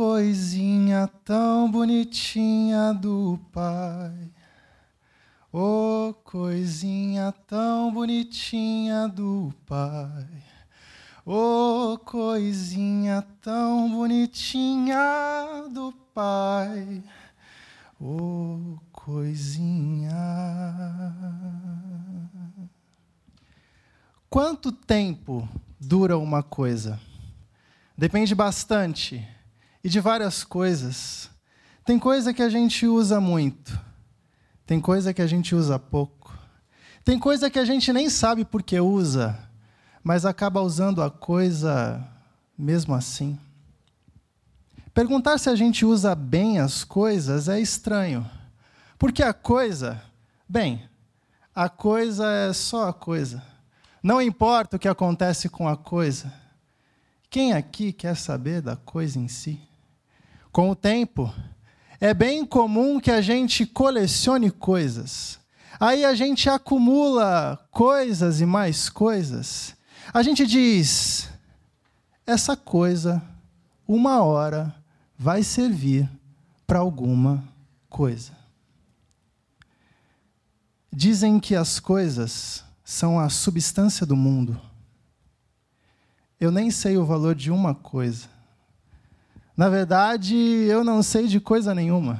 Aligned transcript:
coisinha 0.00 1.06
tão 1.26 1.70
bonitinha 1.70 2.94
do 2.94 3.38
Pai. 3.52 4.32
Oh, 5.52 6.14
coisinha 6.24 7.34
tão 7.46 7.92
bonitinha 7.92 9.06
do 9.08 9.52
Pai. 9.66 10.26
Oh, 11.26 11.98
coisinha 12.02 13.22
tão 13.42 13.90
bonitinha 13.90 15.68
do 15.70 15.92
Pai. 16.14 17.02
Ô 18.00 18.78
coisinha. 18.90 20.16
Quanto 24.30 24.72
tempo 24.72 25.46
dura 25.78 26.16
uma 26.16 26.42
coisa? 26.42 26.98
Depende 27.98 28.34
bastante 28.34 29.28
e 29.82 29.88
de 29.88 30.00
várias 30.00 30.44
coisas. 30.44 31.30
Tem 31.84 31.98
coisa 31.98 32.32
que 32.32 32.42
a 32.42 32.48
gente 32.48 32.86
usa 32.86 33.20
muito, 33.20 33.78
tem 34.66 34.80
coisa 34.80 35.12
que 35.12 35.22
a 35.22 35.26
gente 35.26 35.54
usa 35.54 35.78
pouco, 35.78 36.32
tem 37.04 37.18
coisa 37.18 37.50
que 37.50 37.58
a 37.58 37.64
gente 37.64 37.92
nem 37.92 38.08
sabe 38.08 38.44
por 38.44 38.62
que 38.62 38.78
usa, 38.78 39.38
mas 40.02 40.24
acaba 40.24 40.60
usando 40.60 41.02
a 41.02 41.10
coisa 41.10 42.06
mesmo 42.56 42.94
assim. 42.94 43.38
Perguntar 44.92 45.38
se 45.38 45.48
a 45.48 45.56
gente 45.56 45.84
usa 45.84 46.14
bem 46.14 46.58
as 46.58 46.84
coisas 46.84 47.48
é 47.48 47.60
estranho, 47.60 48.28
porque 48.98 49.22
a 49.22 49.32
coisa, 49.32 50.02
bem, 50.48 50.88
a 51.54 51.68
coisa 51.68 52.30
é 52.30 52.52
só 52.52 52.88
a 52.88 52.92
coisa. 52.92 53.42
Não 54.02 54.20
importa 54.20 54.76
o 54.76 54.78
que 54.78 54.88
acontece 54.88 55.48
com 55.48 55.68
a 55.68 55.76
coisa. 55.76 56.32
Quem 57.28 57.52
aqui 57.52 57.92
quer 57.92 58.16
saber 58.16 58.60
da 58.60 58.76
coisa 58.76 59.18
em 59.18 59.28
si? 59.28 59.69
Com 60.52 60.70
o 60.70 60.74
tempo, 60.74 61.32
é 62.00 62.12
bem 62.12 62.44
comum 62.44 62.98
que 62.98 63.10
a 63.10 63.20
gente 63.20 63.64
colecione 63.66 64.50
coisas. 64.50 65.38
Aí 65.78 66.04
a 66.04 66.14
gente 66.14 66.48
acumula 66.48 67.58
coisas 67.70 68.40
e 68.40 68.46
mais 68.46 68.88
coisas. 68.88 69.76
A 70.12 70.22
gente 70.22 70.46
diz: 70.46 71.28
essa 72.26 72.56
coisa, 72.56 73.22
uma 73.86 74.22
hora, 74.22 74.74
vai 75.18 75.42
servir 75.42 76.08
para 76.66 76.80
alguma 76.80 77.44
coisa. 77.88 78.32
Dizem 80.92 81.38
que 81.38 81.54
as 81.54 81.78
coisas 81.78 82.64
são 82.84 83.20
a 83.20 83.28
substância 83.28 84.04
do 84.04 84.16
mundo 84.16 84.60
eu 86.40 86.50
nem 86.50 86.70
sei 86.70 86.96
o 86.96 87.04
valor 87.04 87.34
de 87.34 87.50
uma 87.50 87.74
coisa. 87.74 88.26
Na 89.60 89.68
verdade, 89.68 90.34
eu 90.34 90.82
não 90.82 91.02
sei 91.02 91.26
de 91.26 91.38
coisa 91.38 91.74
nenhuma. 91.74 92.18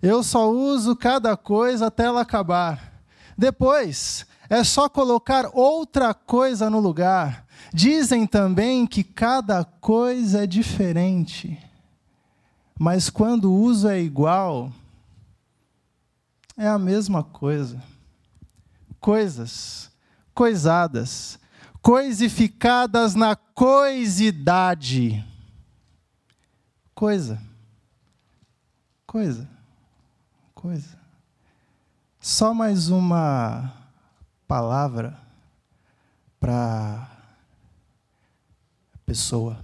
Eu 0.00 0.22
só 0.22 0.48
uso 0.48 0.94
cada 0.94 1.36
coisa 1.36 1.88
até 1.88 2.04
ela 2.04 2.20
acabar. 2.20 3.02
Depois, 3.36 4.24
é 4.48 4.62
só 4.62 4.88
colocar 4.88 5.50
outra 5.54 6.14
coisa 6.14 6.70
no 6.70 6.78
lugar. 6.78 7.44
Dizem 7.74 8.28
também 8.28 8.86
que 8.86 9.02
cada 9.02 9.64
coisa 9.64 10.44
é 10.44 10.46
diferente. 10.46 11.58
Mas 12.78 13.10
quando 13.10 13.50
o 13.50 13.60
uso 13.60 13.88
é 13.88 14.00
igual, 14.00 14.70
é 16.56 16.68
a 16.68 16.78
mesma 16.78 17.24
coisa. 17.24 17.82
Coisas, 19.00 19.90
coisadas, 20.32 21.40
coisificadas 21.82 23.16
na 23.16 23.34
coisidade. 23.34 25.24
Coisa. 27.02 27.36
Coisa. 29.04 29.48
Coisa. 30.54 30.96
Só 32.20 32.54
mais 32.54 32.90
uma 32.90 33.74
palavra 34.46 35.18
para 36.38 37.10
pessoa. 39.04 39.58